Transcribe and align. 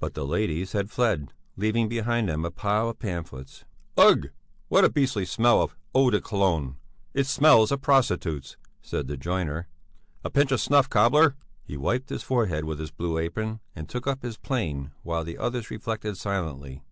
But 0.00 0.14
the 0.14 0.24
ladies 0.24 0.72
had 0.72 0.88
fled, 0.90 1.34
leaving 1.54 1.86
behind 1.86 2.30
them 2.30 2.46
a 2.46 2.50
pile 2.50 2.88
of 2.88 2.98
pamphlets. 2.98 3.66
"Ugh! 3.98 4.30
What 4.68 4.86
a 4.86 4.90
beastly 4.90 5.26
smell 5.26 5.60
of 5.60 5.76
eau 5.94 6.08
de 6.08 6.18
Cologne! 6.18 6.76
It 7.12 7.26
smells 7.26 7.70
of 7.70 7.82
prostitutes!" 7.82 8.56
said 8.80 9.06
the 9.06 9.18
joiner. 9.18 9.68
"A 10.24 10.30
pinch 10.30 10.50
of 10.50 10.62
snuff, 10.62 10.88
cobbler!" 10.88 11.36
He 11.62 11.76
wiped 11.76 12.08
his 12.08 12.22
forehead 12.22 12.64
with 12.64 12.78
his 12.78 12.90
blue 12.90 13.18
apron 13.18 13.60
and 13.74 13.86
took 13.86 14.06
up 14.06 14.22
his 14.22 14.38
plane 14.38 14.92
while 15.02 15.24
the 15.24 15.36
others 15.36 15.70
reflected 15.70 16.16
silently. 16.16 16.82